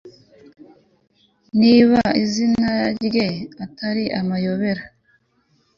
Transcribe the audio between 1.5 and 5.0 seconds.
Niba izina rye atari amayobera